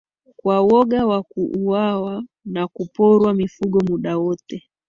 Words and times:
Kwa 0.37 0.61
woga 0.61 1.05
wa 1.05 1.23
kuuawa 1.23 2.23
na 2.45 2.67
kuporwa 2.67 3.33
mifugo 3.33 3.79
muda 3.79 4.17
wote 4.17 4.69